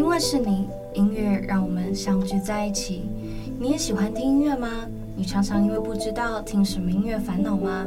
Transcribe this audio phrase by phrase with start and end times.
[0.00, 3.04] 因为是你，音乐让我们相聚在一起。
[3.58, 4.66] 你也喜欢听音乐吗？
[5.14, 7.86] 你常常因为不知道听什么音乐烦恼吗？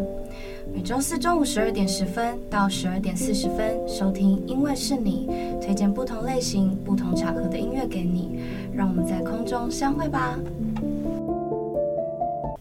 [0.72, 5.28] 每周四中午十二点十分到十二点四十分收听《因为是你》，
[5.60, 8.40] 推荐不同类型、不同场合的音乐给你。
[8.76, 10.38] 让我们在空中相会吧。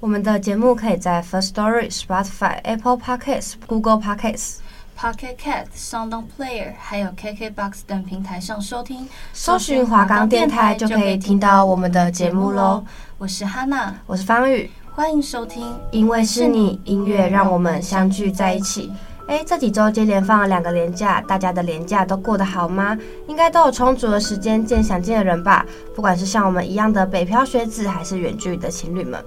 [0.01, 4.61] 我们的节目可以在 First Story、Spotify、Apple Podcasts、Google Podcasts。
[5.03, 12.85] Pocket Cast、SoundOn Player，还有 KKBox 等平台上收听，搜寻华冈电台就可以听到我们的节目喽。
[13.19, 15.77] 我是哈娜，我是方宇，欢迎收听。
[15.91, 18.93] 因为是你，音乐让我们相聚在一起。
[19.27, 22.97] 哎，这几周接连放了两个连假，大家的连假都过得好吗？
[23.27, 25.67] 应该都有充足的时间见想见的人吧？
[25.97, 29.21] 不管是像我们一样的北漂学子，还是远距离的情侣们。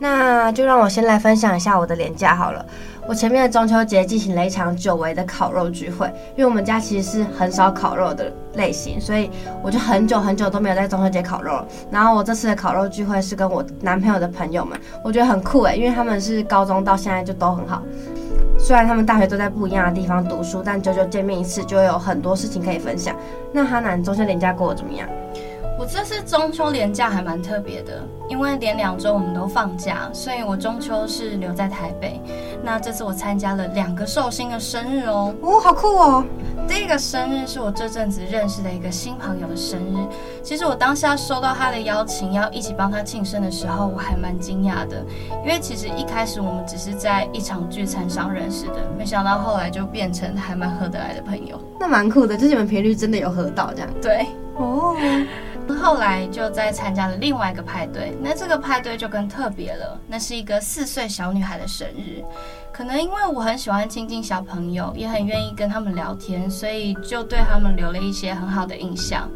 [0.00, 2.64] 那就让我先来分享一下我的连假好了。
[3.08, 6.06] 我前面的中秋节进行了一场久违的烤肉聚会，
[6.36, 9.30] 因为我们家其实是很少烤肉的类型，所以
[9.62, 11.66] 我就很久很久都没有在中秋节烤肉了。
[11.90, 17.82] 然后我这次的烤肉聚会是跟我男朋友的朋友们，我觉得很酷诶，因为他们是高中到现在就都很好，
[18.58, 23.16] 虽然他们大学都在不一样的地方读书，但久久见面一次就会有很多事情可以分享。
[23.54, 25.08] 那哈南中秋连假过得怎么样？
[25.78, 32.20] 我这次中秋连假还蛮特别的，因为连两周我们都放假，所以我中秋是留在台北。
[32.64, 36.24] 那这次我参加了两个寿星的生日哦，哦，好酷哦！
[36.66, 39.96] 第一个生日是我这阵子认识的一个新朋友的生日。
[40.42, 45.00] 其实我当下收到他的邀请，要一起帮他庆生的时候，我还蛮惊讶的，
[45.44, 51.58] 因为其实一开始我们只是在一场聚餐上认识的，没想到后来就变成还蛮合得来的朋友。
[51.78, 53.88] 那蛮酷的，就是你们频率真的有合到这样。
[54.02, 54.96] 对，哦。
[55.74, 62.24] 后来就再参加了另外一个派对，那这个派对就更特别了，那是一个四岁小女孩的生日。
[62.72, 69.28] 可能因为我很喜欢亲近小朋友，也很愿意跟他们聊天，所以就对他们留了一些很好的印象。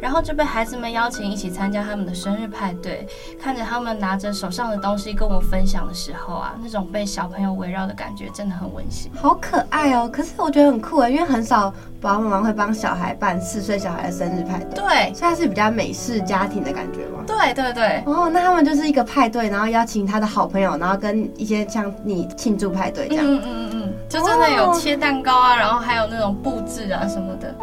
[0.00, 3.06] 然后就被孩子们邀请一起参加他们的生日派对，
[3.40, 10.08] 看着他们拿着手上的东西跟我分享的时候啊，那种被小朋友围绕的感觉真的很温馨，好可爱哦！
[10.12, 17.22] 可是我觉得很酷诶，因为很少爸爸妈妈会帮小孩办四岁小孩的生日派对，对，现在是比较美式家庭的感觉吗？
[17.26, 18.02] 对对对。
[18.06, 27.54] 哦，那他们就是一个派对，然后邀请他的好朋友，然后跟一些像你庆祝派对这样，嗯嗯嗯，就真的有切蛋糕啊，然后还有那种布置啊什么的。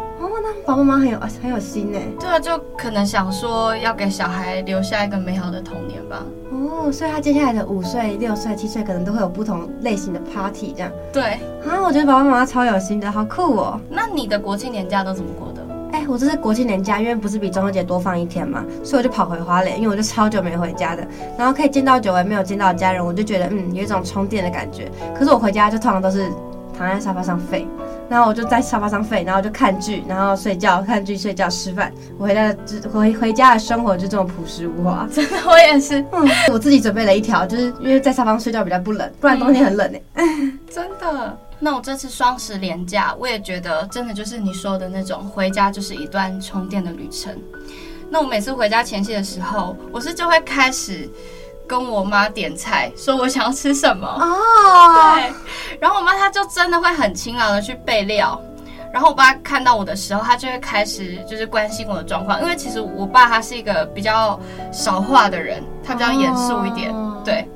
[0.42, 1.98] 哦，那爸爸妈妈很有很有心呢。
[2.18, 6.24] 对啊，就可能想说要给小孩留下一个美好的童年吧。
[6.50, 10.90] 哦，所以他接下来的五岁、六岁、七岁可能都会有不同类型的 party 这样。
[11.12, 11.22] 对
[11.64, 13.80] 啊，我觉得爸爸妈妈超有心的，好酷哦。
[13.88, 15.62] 那你的国庆年假都怎么过的？
[15.92, 24.90] 哎，我这是国庆年假，因为不是比中秋节多放一天嘛，所以我就跑回花莲，因为我就超久没回家的，然后可以见到久违没有见到的家人，我就觉得嗯，有一种充电的感觉。
[25.14, 26.30] 可是我回家就通常都是
[26.76, 27.68] 躺在沙发上废。
[28.12, 31.90] 然后我就在沙发上废，然后就看剧，然后睡觉，看剧睡觉吃饭。
[32.18, 35.08] 我回家的回回家的生活就这么朴实无华。
[35.10, 36.04] 真的，我也是。
[36.12, 40.58] 嗯，我自己准备了一条，就是因为在沙发上睡觉比较不冷，不然冬天很冷哎、嗯。
[40.70, 41.38] 真的。
[41.58, 47.34] 那我这次双十连假，我也觉得真的就是你说的那种，回家就是一段充电的旅程。
[48.10, 51.08] 那我每次回家前夕的时候，我是就会开始。
[51.72, 55.16] 跟我妈点菜，说我想要吃什么哦，oh.
[55.16, 55.32] 对，
[55.80, 58.38] 然后我妈她就真的会很勤劳的去备料，
[58.92, 64.38] 然后我爸看到我的时候，他就会开始就是关心我的状况，因为其实我爸他是一个比较
[64.70, 67.24] 少话的人，他比较严肃一点，oh.
[67.24, 67.48] 对。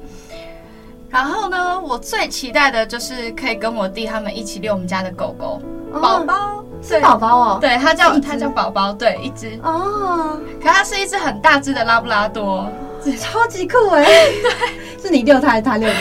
[1.11, 5.61] 然后呢，我最期待的就是可以跟我弟他们一起遛我们家的狗狗
[5.93, 6.65] 宝宝，oh.
[6.83, 10.63] 是宝宝哦，对，他叫他叫宝宝，对，一只哦，oh.
[10.63, 12.67] 可他是一只很大只的拉布拉多。
[13.15, 14.05] 超级酷哎！
[14.05, 15.95] 对，是你遛他还是他遛你？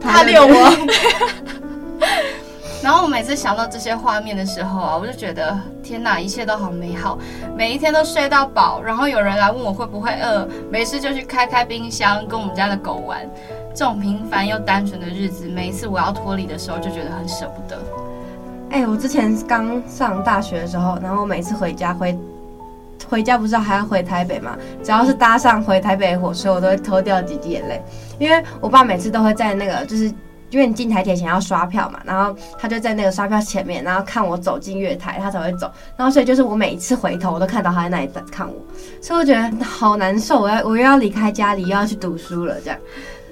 [0.00, 0.76] 他遛我。
[2.82, 7.18] 然后我每次想到这些画面的时候啊，我就觉得天哪，一切都好美好。
[7.56, 13.26] 每一天都睡到饱，然后有人来问我会不会饿，没事就去开开冰箱跟我们家的狗玩。
[13.74, 17.82] 这种平凡又单纯的日子，每一次我要脱离的时候，就觉得很舍不得。
[18.70, 22.16] 哎、欸，我之前刚上大学的时候，然后我每次回家回。
[23.08, 24.56] 回家不是还要回台北吗？
[24.82, 27.82] 只要是搭上回台北的火车，我都会偷掉几滴眼泪，
[28.18, 30.12] 因为我爸每次都会在那个就是
[30.50, 35.70] 因为你进台铁前要刷票嘛，然后他就在那个刷票前面，然后看我走进月台，他才会走。
[35.96, 38.54] 然后所以就是我每一次回头，我都看到他在那里等看我，
[39.02, 40.40] 所以我觉得好难受。
[40.40, 42.78] 我要我又要离开家里，又要去读书了，这样。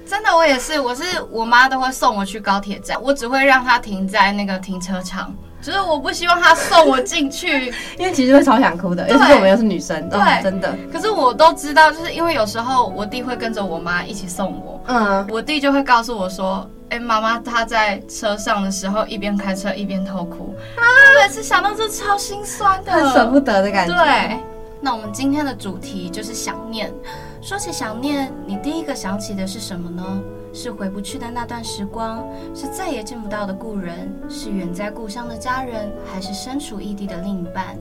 [0.05, 5.33] 真的，我也是，我是我妈都会送我去高铁站，我只会让他停在那个停车场。
[5.63, 10.75] 就是我不希望他送我进去， 因为其实会超想哭的，尤其是我们又是女生，对，真的。
[10.91, 23.95] 可是我都知道，就是因为有时候我弟会跟着我妈一起送我，嗯，我弟就会告诉我说：“哎、欸，妈妈她在车上的时候一边开车一边偷哭。”啊，我每次想到这超心酸的，很舍不得的感觉。
[23.95, 24.37] 对，
[24.81, 26.93] 那我们今天的主题就是想念。
[27.41, 30.03] 说起想念，你第一个想起的是什么呢？
[30.53, 32.23] 是回不去的那段时光，
[32.53, 37.77] 是再也见不到的故人，是远在故乡的家人，还是身处异地的另一半？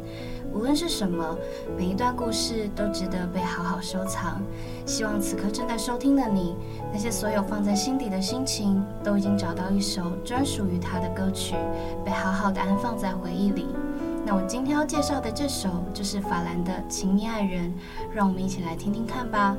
[0.54, 1.36] 无论是什么，
[1.78, 4.42] 每一段故事都值得被好好收藏。
[4.84, 6.56] 希望此刻正在收听的你，
[6.92, 11.54] 那些所有放在心底的心情，都已经找到一首专属于他的歌曲，
[12.04, 13.66] 被好好的安放在回忆里。
[14.24, 17.70] 那我今天要介绍的这首，就是法兰的《情密爱人》，
[18.14, 19.56] 让我们一起来听听看吧。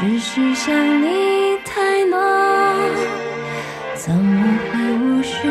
[0.00, 2.18] 只是想你太浓
[3.94, 5.46] 怎么会无时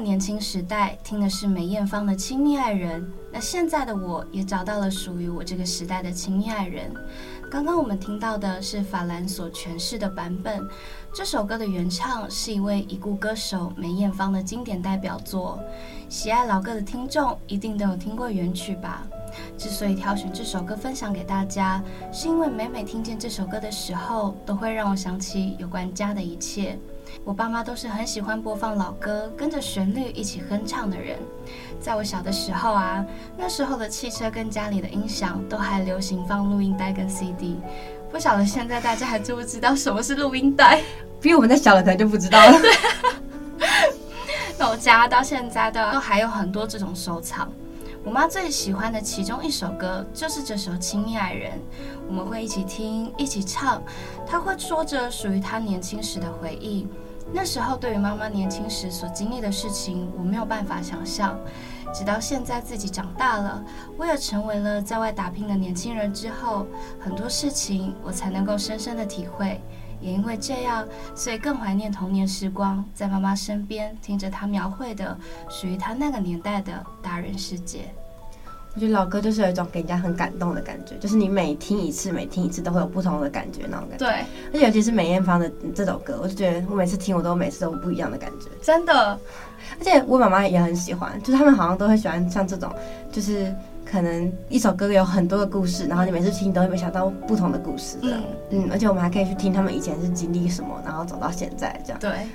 [0.00, 6.92] 年轻时代听的是梅艳芳的《亲密爱人》，那现在的我也找到了属于我这个时代的亲密爱人。
[7.50, 10.66] 刚刚我们听到的是法兰所诠释的版本。
[11.12, 15.60] 这首歌的原唱是一位已故歌手梅艳芳的经典代表作。
[16.08, 19.06] 喜爱老歌的听众一定都有听过原曲吧？
[19.58, 26.78] 之所以挑选这首歌分享给大家，是因为每每听见这首歌的时候，都会让我想起有关家的一切。
[27.24, 31.18] 我爸妈都是很喜欢播放老歌，跟着旋律一起哼唱的人。
[31.80, 33.04] 在我小的时候啊，
[33.36, 37.58] 那时候的汽车跟家里的音响都还流行放录音带跟 CD。
[38.10, 40.82] 不晓得现在大家还知不知道什么是录音带？
[41.20, 42.58] 比我们在小的可能就不知道了。
[44.58, 47.50] 那我家到现在的都还有很多这种收藏。
[48.02, 51.52] 我妈最喜欢的其中一首歌就是这首《亲密爱人》，
[52.08, 53.82] 我们会一起听，一起唱。
[54.26, 56.88] 她会说着属于她年轻时的回忆。
[57.30, 61.38] 那时候对于妈妈年轻时所经历的事情，我没有办法想象。
[61.92, 63.62] 直到现在自己长大了，
[63.98, 66.66] 我也成为了在外打拼的年轻人之后，
[66.98, 69.60] 很多事情我才能够深深的体会。
[70.00, 75.16] 也因为这样，所以更怀念童年时光，在妈妈身边听着她描绘的
[75.48, 77.80] 属于她那个年代的大人世界。
[78.74, 84.06] 我觉得老歌就是有一种给人家很感动的感觉，就是你每听一次，每听一次都会有不同的感觉那种感觉。
[84.06, 88.46] 对，而且尤其是梅艳芳的这首歌，我就觉得我每次听，我都每次都不一样的感觉。
[88.62, 89.18] 真的，
[89.78, 92.72] 而且我妈妈也很喜欢，就是他们好像都会喜欢像这种，
[93.10, 93.54] 就是。
[93.90, 98.16] 可能一首歌有很多的故事，然后你每次听都会没想到不同的故事的。
[98.16, 101.98] 嗯，嗯，而且我们还可以去听他们以前是经历什么，然后走到现在这样。
[101.98, 102.28] 对，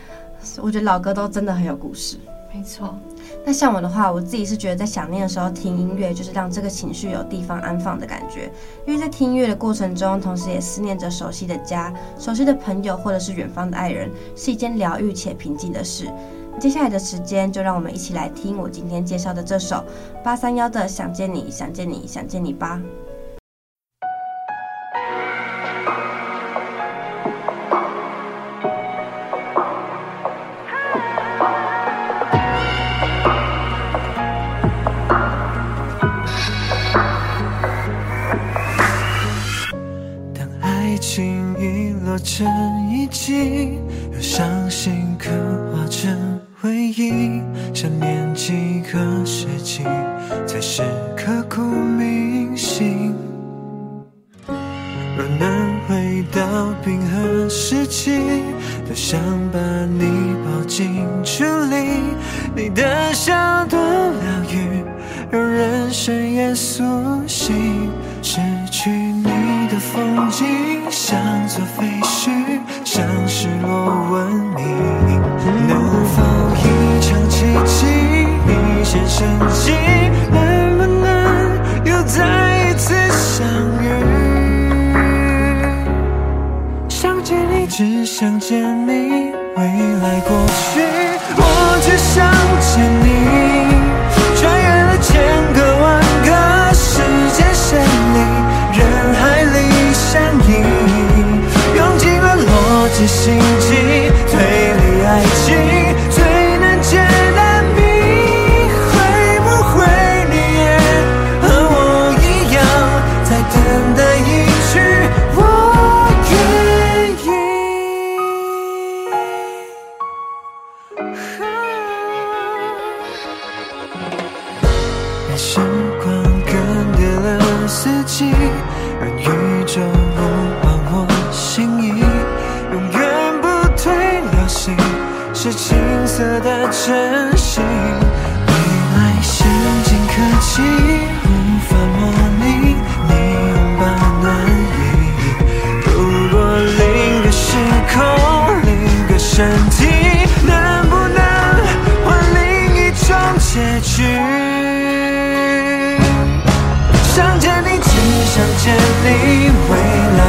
[0.61, 2.17] 我觉得老歌都真的很有故事。
[2.53, 2.97] 没错。
[3.45, 8.51] 那像我的话，我自己是觉得在想念的时候听音乐，就是让这个情绪有地方安放的感觉。
[8.85, 16.09] 因为在听音乐的过程中，同时也思念着熟悉的家、熟悉的朋友或者是远方的爱人，是一件疗愈且平静的事。
[16.57, 19.83] 接下来的时间，就让我们一起来听我今天介绍的这首
[20.23, 22.81] 八三夭的《想见你，想见你，想见你》吧。
[40.33, 42.47] 当爱情遗落成
[42.89, 43.77] 遗迹，
[44.11, 45.29] 又伤心刻
[45.71, 46.34] 画成。
[46.65, 47.43] 回忆，
[47.75, 49.83] 想念几个世纪，
[50.47, 50.81] 才是
[51.15, 53.13] 刻骨铭心。
[54.47, 58.19] 若能回到冰河时期，
[58.83, 59.19] 多想
[59.53, 62.01] 把你抱进处里。
[62.55, 64.83] 你的笑多疗愈，
[65.29, 66.83] 让人深夜苏
[67.27, 67.91] 醒。
[68.23, 68.41] 失
[68.71, 71.15] 去你的风景，像
[71.47, 74.94] 座废墟，像失落文明。
[79.07, 79.73] 生今
[80.31, 81.05] 能不能
[81.85, 83.45] 又再一次相
[83.81, 83.85] 遇？
[86.89, 89.63] 想见你，只想见你，未
[90.01, 90.29] 来过
[90.73, 90.81] 去，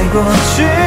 [0.09, 0.23] 过
[0.55, 0.86] 去。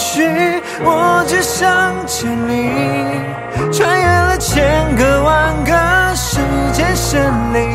[0.00, 2.72] 去，我只想见你。
[3.70, 6.40] 穿越了千个万个时
[6.72, 7.20] 间线
[7.52, 7.69] 里，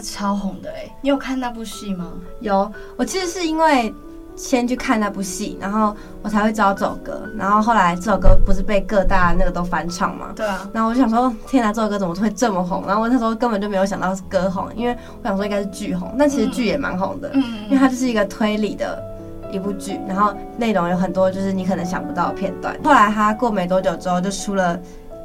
[0.00, 2.12] 超红的哎，你有看那部戏吗？
[2.40, 3.94] 有，我其实是因为。
[4.38, 7.28] 先去看那部戏，然后我才会知道这首歌。
[7.36, 10.28] 然后后来这首歌不是被各大那个都翻唱吗？
[10.36, 10.64] 对啊。
[10.72, 12.84] 然后我就想说，天哪，这首歌怎么会这么红？
[12.86, 16.14] 然后我那时候根本就没有想到是歌红，因为我想说应该是剧红。
[16.16, 19.02] 但其实剧也蛮红的，嗯，因为它就是一个推理的
[19.50, 22.78] 一部剧，然后内容有很多就是你可能想不到的片段。
[22.84, 24.78] 后来它过没多久之后就出了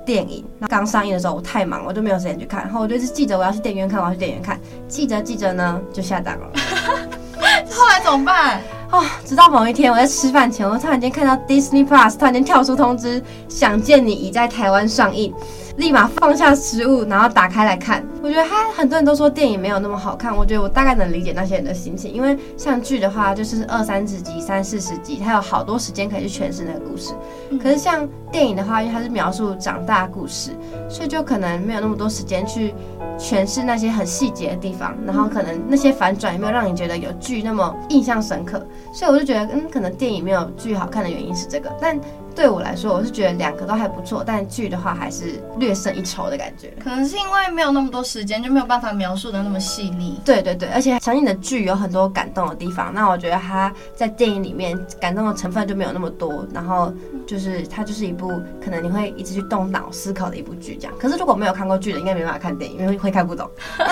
[0.06, 2.62] 电影，刚上映的时候我太忙，我就没有时间去看。
[2.64, 6.48] 然后我就是记着我要去电影院看，我要去电影院看，记着记着呢就下档了。
[7.72, 8.62] 后来怎么办？
[8.92, 15.34] 哦，直到某一天，我在吃饭前，我突然间看到 Disney Plus 突然间跳出通知，《想见你》已在台湾上映。
[15.78, 18.04] 立马放下食物，然后打开来看。
[18.22, 27.14] 我觉得他很多人都说电影没有那么好看，我觉得我大概能理解那些人的心情，因为像剧的话就是二三十集、三四十集，它有好多时间可以去诠释那个故事。
[27.62, 30.52] 可是像电影的话，因为它是描述长大故事，
[30.88, 32.74] 所以就可能没有那么多时间去
[33.18, 38.66] 诠释那些很细节的地方，然后可能那些反转也没有让你觉得有剧那么印象深刻。
[38.94, 42.00] 所以我就觉得，嗯，可能电影没有剧好看的原因是这个，但。
[42.36, 46.74] 对我来说，我是觉得两个都还不错，但剧的话还是略胜一筹的感觉。
[46.84, 50.20] 可能是因为没有那么多时间，就没有办法描述的那么细腻。
[50.26, 56.46] 对对对，而且相信你的剧有很多感动的地方，那我觉得它在电影里面感动的成分就没有那么多。
[56.54, 56.92] 然后
[57.28, 60.94] 就是它就是一部可能你会一直去动脑思考的一部剧，这样。
[61.00, 63.50] 可是如果没有看过剧的，应该没办法看电影，因为会看不懂。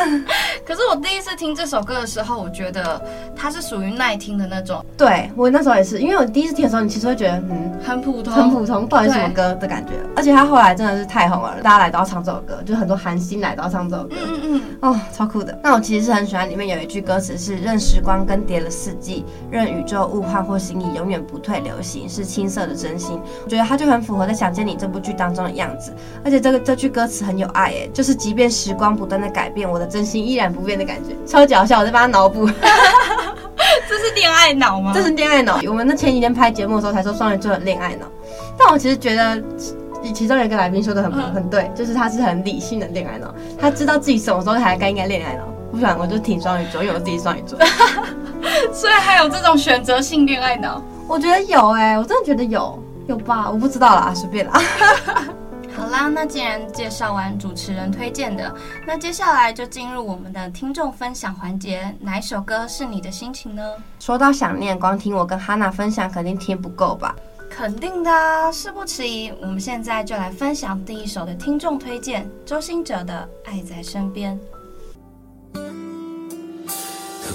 [0.66, 3.02] 可是我第一次听这首歌的时候，我觉得
[3.36, 4.84] 它是属于耐听的那种。
[4.98, 8.31] 对，我那时候也是，因为我第一次听的时候，你其实会觉得嗯很普通。
[8.32, 9.94] 很普通，到底是什么歌的感觉？
[10.16, 14.16] 而且他后来真的是太红了，大家来都要唱这首歌，就很多韩星来都要唱这首歌。
[14.28, 15.58] 嗯嗯哦，超酷的。
[15.64, 23.20] 那我其实是很喜欢里面有一句歌词是“任时光更迭了四季，任宇宙物换或心意永远不退流行，是青涩的真心”。
[23.46, 25.94] 我觉得它就很符合在《想见你》这部剧当中的样子。
[26.26, 31.80] 而且这个这句歌词很有爱，哎，就是即便时光不断的改变，我的真心依然不变的感觉，超搞笑。
[31.80, 32.50] 我在帮他脑补。
[33.88, 34.92] 这是恋爱脑吗？
[34.94, 35.60] 这是恋爱脑。
[35.68, 38.06] 我们那前几天拍节目的时候才说双鱼座的恋爱脑。
[38.58, 39.42] 但我其实觉得，
[40.14, 45.44] 其中有一个来宾说的很很对，就是他是很理性的恋爱脑，他知道自己什么时候才该应该恋爱脑。
[45.72, 47.58] 不然我就挺双鱼座，因为我自己双鱼座，
[48.74, 50.84] 所以还有这种选择性恋爱脑。
[51.08, 54.62] 我觉得有哎、欸，我真的觉得有有吧，我不知道啦，随便啦。
[55.82, 58.54] 好啦，那既然介绍完主持人推荐的，
[58.86, 61.92] 那接下来就进入我们的听众分享环节。
[62.00, 63.64] 哪一首歌是你的心情呢？
[64.00, 67.16] 说到想念，光听我跟哈娜分享，肯定听不够吧？
[67.50, 74.40] 肯定的啊，事不迟疑，我们现在就来分享第一首的听众推荐，周兴哲的《爱在身边》。
[75.56, 75.62] 偷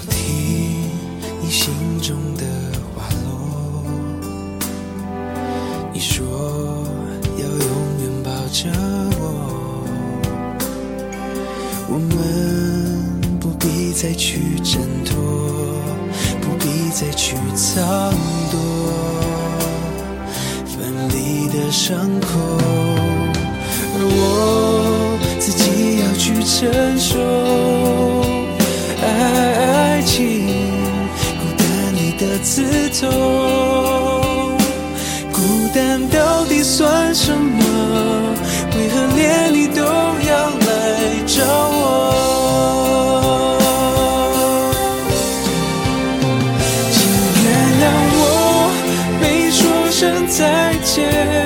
[0.09, 0.89] 听
[1.41, 2.45] 你心中的
[2.95, 3.83] 话落，
[5.91, 6.25] 你说
[8.57, 8.63] 着
[9.19, 9.21] 我，
[11.87, 12.09] 我们
[13.39, 15.15] 不必再去挣脱，
[16.41, 17.85] 不必再去藏
[18.49, 18.57] 躲。
[20.65, 20.75] 分
[21.09, 22.27] 离的伤口，
[23.93, 24.19] 而我
[25.39, 26.57] 自己要去承
[26.97, 27.13] 受。
[29.05, 30.17] 爱情，
[31.37, 33.05] 孤单里的刺痛，
[35.31, 35.37] 孤
[35.75, 37.66] 单到底算什么？
[50.97, 51.36] 见，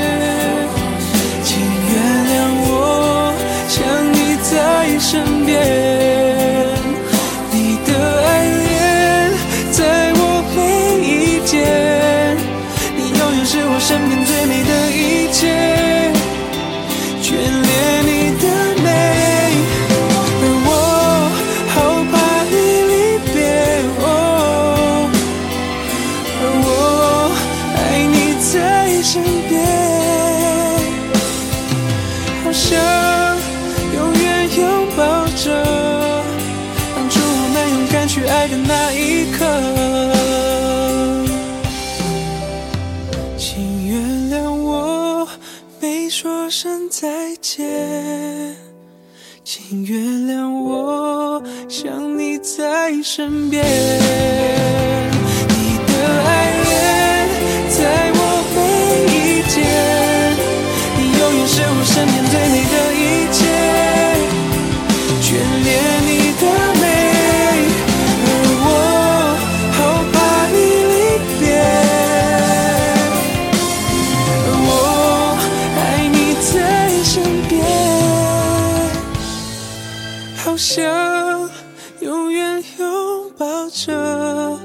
[83.73, 84.59] 着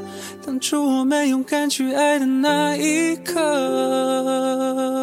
[0.45, 4.95] 当初我们勇敢去爱的那一刻。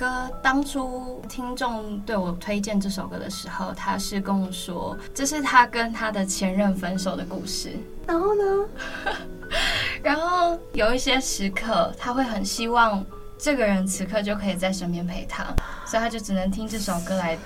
[0.00, 7.76] 歌当初听众对我推荐这首歌的时候，他是跟我说，这是他跟他的前任分手的故事。
[8.06, 8.66] 然后呢？
[10.02, 13.04] 然后有一些时刻，他会很希望
[13.36, 15.44] 这个人此刻就可以在身边陪他，
[15.84, 17.36] 所以他就只能听这首歌来。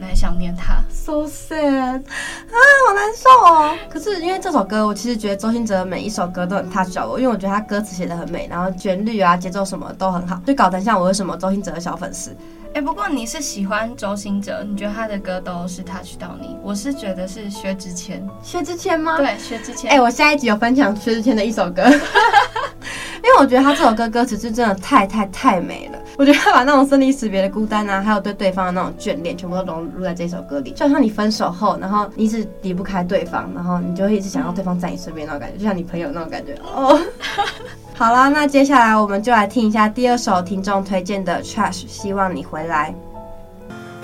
[0.00, 3.76] 来想念他，so sad 啊，好难受哦。
[3.88, 12.30] 可是因为这首歌，我其实觉得周兴哲每一首歌都很 touch 我，因为我觉得他歌词写的很美，然后旋律啊、节奏什么都很好，就搞得像我是什么周兴哲的小粉丝。
[12.68, 16.56] 哎、欸，不过你是喜欢周兴哲，你觉得他的歌都是 touch 到你？
[16.60, 19.16] 我是觉得是薛之谦，薛之谦吗？
[19.16, 19.88] 对，薛之谦。
[19.90, 21.84] 哎、欸，我下一集有分享薛之谦的一首歌，
[23.22, 25.98] 因为我觉得他这首歌歌词是真的太太太美了。
[26.16, 30.70] 我觉得他把那种生离死别的孤单啊，还有对对方的那种眷恋，全部都融入在这首歌里。
[30.70, 36.54] 就像你分手后，然后你一直离不开对方，然后你就一直想要对方在你身边那种感觉，就像你朋友那种感觉。
[36.62, 37.00] 哦，
[37.94, 42.94] 好啦，那接下来我们就来听一下第二首听众推荐的《Trash》，希望你回来。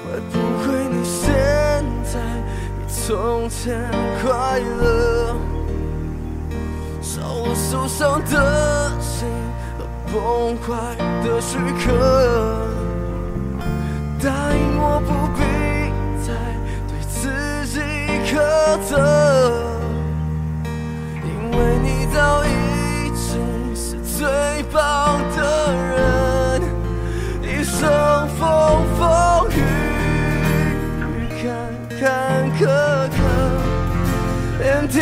[0.04, 1.32] 会不会你现
[2.04, 2.18] 在
[2.76, 3.78] 比从前
[4.20, 5.36] 快乐？
[7.54, 9.26] 受伤的心。
[10.12, 12.66] 崩坏的时刻，
[14.20, 15.40] 答应我不必
[16.26, 16.28] 再
[16.88, 17.18] 对自
[17.66, 17.78] 己
[18.26, 18.34] 苛
[18.88, 18.92] 责，
[21.22, 22.48] 因为你早已
[23.14, 23.30] 经
[23.76, 24.18] 是最
[24.72, 25.38] 棒的
[25.72, 25.94] 人。
[27.42, 27.78] 一生
[28.36, 28.40] 风
[28.98, 29.00] 风
[29.50, 29.58] 雨
[30.98, 31.06] 雨，
[31.40, 31.46] 坎
[32.00, 32.00] 坎
[32.58, 32.60] 坷
[33.14, 33.18] 坷，
[34.58, 34.98] 连天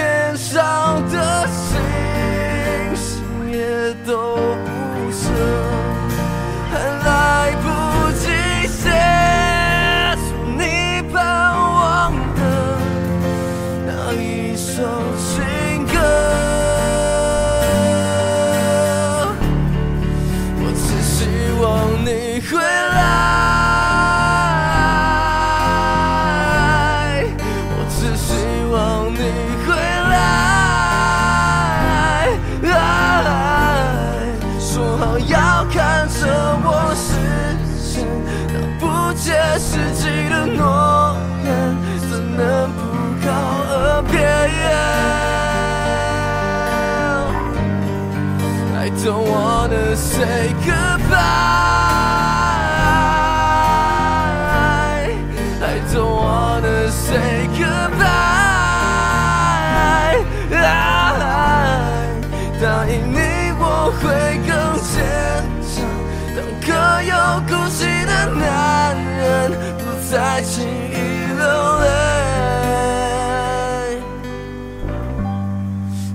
[70.10, 70.96] 再轻易
[71.36, 71.44] 流
[71.80, 71.86] 泪。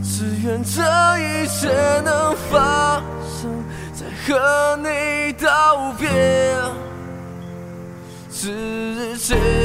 [0.01, 0.81] 只愿这
[1.19, 1.69] 一切
[2.03, 6.09] 能发生在和你道别
[8.31, 9.62] 之前。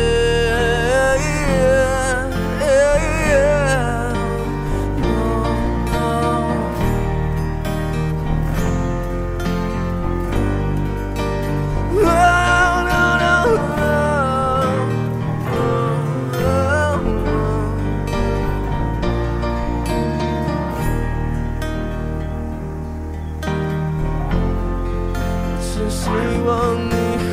[26.28, 27.32] 希望你回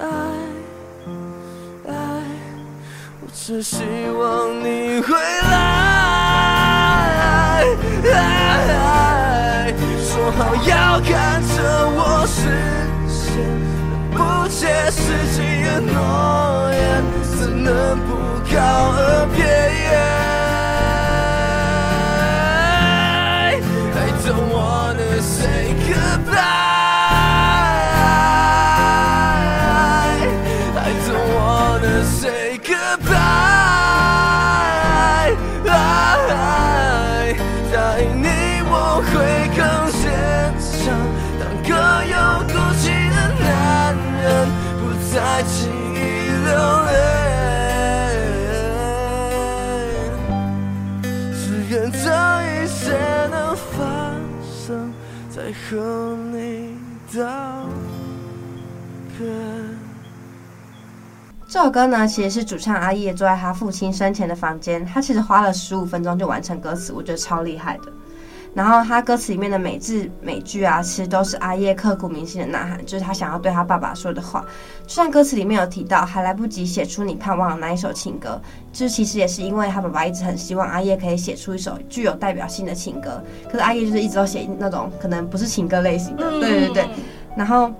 [0.00, 0.02] 爱
[1.88, 1.92] 爱，
[3.20, 3.74] 我只希
[4.18, 4.20] 望
[4.60, 4.64] 你
[5.02, 5.08] 回
[5.50, 5.54] 来，
[10.02, 11.10] 说好要看
[11.42, 11.54] 着
[11.96, 12.38] 我实
[13.08, 13.20] 现
[14.12, 14.16] 不
[14.48, 14.98] 切实
[15.36, 15.94] 际的诺
[55.40, 56.76] 在和你
[57.18, 57.64] 道
[59.16, 59.26] 别。
[61.48, 67.84] 这首歌呢，其实是主唱阿叶坐在他父亲生前的房间，他其实花了十五分钟就完成歌词，我觉得超厉害的。
[68.52, 74.44] 然后他歌词里面的每字每句啊，其实都是阿叶刻骨铭心的呐喊，就是他想要对他爸爸说的话。
[74.86, 78.40] 就像歌词里面有提到，还来不及写出你盼望的那一首情歌，
[78.72, 86.28] 就是其实也是因为他爸爸一直很希望阿叶可以写出一首具有代表性的情歌，可是阿叶就是一直都写那种可能不是情歌类型的。
[86.40, 86.88] 对对对，
[87.36, 87.70] 然后。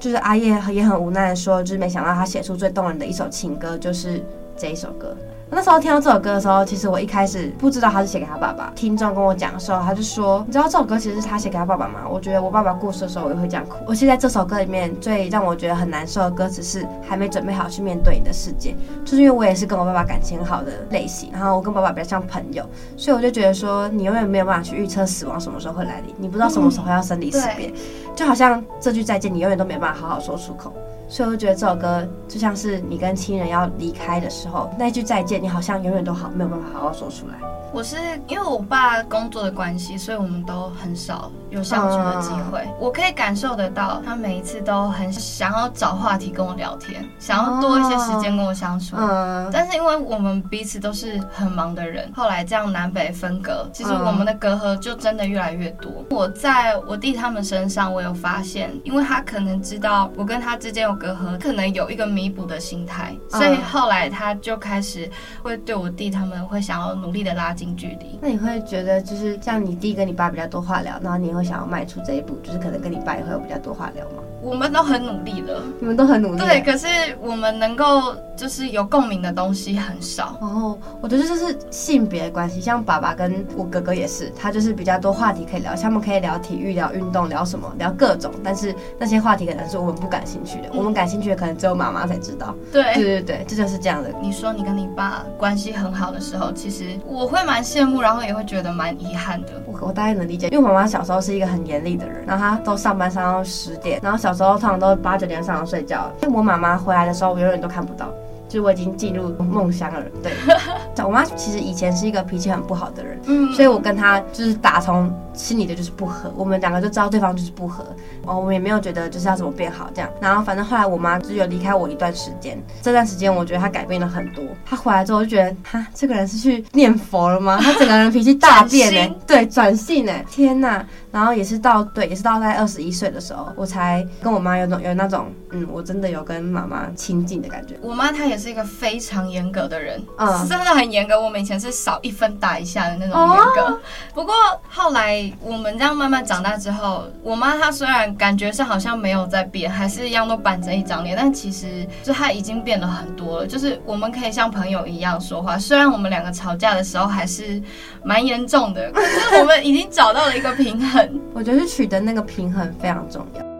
[0.00, 4.20] 就是阿叶也很无奈的说，就是没想到他写出最动人的一首情歌，就是
[4.56, 5.16] 这一首歌。
[5.54, 8.72] 那时候听到这首歌的时候，其实我一开始不知道他是写给他爸爸。
[8.74, 13.76] 听众跟我讲的时候，他就说：“你知道这首歌其实是他写给他爸爸吗？”我觉得我爸爸过世的时候，我也会这样哭。
[13.86, 22.64] 我现在这首歌里面最让我觉得很难受的歌词是“还没准备好去面对你的世界”，就是因为我也是跟我爸爸感情很好的类型，然后我跟爸爸比较像朋友，
[22.96, 27.74] 所以我就觉得说，你永远没有办法去预测死亡什么时候会来临，你不知道什么时候要生离死别，嗯，
[28.16, 30.72] 就好像这句再见，你永远都没有办法好好说出口。
[31.08, 37.61] 所以我就觉得这首歌就像是你跟亲人要离开的时候，那句再见，你好像永远都好没有办法好好说出来。
[37.72, 37.96] 我是
[38.28, 42.60] 因为我爸工作的关系，所以我们都很少有相处的机会。
[42.60, 48.94] Uh, 我可以感受得到，他每一次都很想要找话题跟我聊天，想要多一些时间跟我相处。
[48.94, 55.90] Uh, 但是因为我们彼此都是很忙的人，后来这样南北分隔，其实我们的隔阂就真的越来越多。
[55.90, 65.10] Uh, 我在我弟他们身上，我有发现，因为他可能知道我跟他之间有隔阂，可能有一个弥补的心态，所以后来他就开始
[65.42, 67.61] 会对我弟他们会想要努力的拉近。
[67.64, 74.22] 近距离，那你会觉得就是像你弟跟你爸比较多话聊，然后你会想要迈出这一步，就是可能跟你爸也会有比较多话聊吗？
[74.42, 76.38] 我们都很努力了，你们都很努力。
[76.38, 76.86] 对，可是
[77.20, 80.36] 我们能够就是有共鸣的东西很少。
[80.40, 92.54] 哦，我觉得这是性别的关系，像爸爸跟我哥哥也是，他就是比较多话题可以聊，像他们可以聊体育、聊运动、聊什么、聊各种，但是那些话题可能是我们不感兴趣的，嗯、我们感兴趣的可能只有妈妈才知道。
[92.72, 94.10] 对，对对对，这就是这样的。
[94.20, 99.48] 你说你跟你爸关系很好的时候，其实我会蛮羡慕，然后也会觉得蛮遗憾的。
[99.66, 106.10] 我我大概能理解，因为我妈妈小时候是一个很严厉的人，然后她都上班上到十点，然后小时候通常都八九点上床睡觉。
[106.22, 108.06] 因为我妈妈回来的时候，我永远都看不到。
[108.48, 110.30] 就是我已经进入梦乡了，对。
[111.02, 117.84] 我妈其实以前是一个脾气很不好的人，嗯，所以我跟她就是打从心里的就是不合，我们两个就知道对方就是不合，
[118.24, 120.10] 哦，我们也没有觉得就是要怎么变好这样。
[120.20, 124.44] 然后反正后来我妈就有离开我一段时间，这段时间我觉得她改变了很多。
[124.64, 127.58] 她回来之后我就觉得，哈，这个人是去念佛了吗？
[127.62, 130.84] 她整个人脾气大变哎，对，转性哎，天呐。
[131.10, 137.76] 然后也是到对，也是到在二十一岁的时候，我才跟我妈有种有那种，嗯，我真的有跟妈妈亲近的感觉。
[137.82, 141.20] 我妈她也是一个非常严格的人，嗯，真的很严格。
[141.20, 143.74] 我们以前是少一分打一下的那种严格。
[143.74, 143.78] 哦、
[144.14, 144.34] 不过
[144.70, 153.46] 后来我们这样慢慢长大之后，我妈她虽然感觉上好像没有在变，还是一样都板着一张脸，但其实就她已经变了很多了。
[153.46, 157.62] 就是我们可以像朋友一样说话，虽然我们两个吵架的时候还是
[158.02, 161.20] 蛮严重的，可是我们已经找到了一个平衡。
[161.34, 163.51] 我觉得是取得那个平衡非常重要。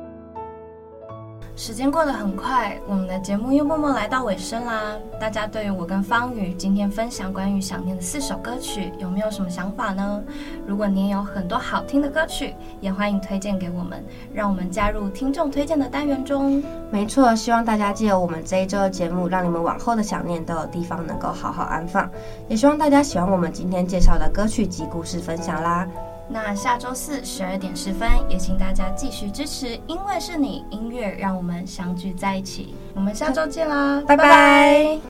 [1.64, 4.96] 时间过得很快，我们的节目又默默来到尾声啦。
[5.20, 10.20] 大家对于我跟方宇今天分享关于想念的四首歌曲，有没有什么想法呢？
[10.66, 16.60] 如果您有很多好听的歌曲，也欢迎推荐给我们，让我们加入听众推荐的单元中。
[16.90, 22.10] 没错，希望大家借由我们这一周的节目，让你们往后的想念都有地方能够好好安放。
[22.48, 25.86] 也希望大家喜欢我们今天介绍的歌曲及故事分享啦。
[26.32, 32.74] 那下周四十二点十分，也请大家继续支持，因为是你音乐让我们相聚在一起。
[32.94, 34.24] 我们下周见啦，拜拜。
[34.24, 35.00] 拜拜。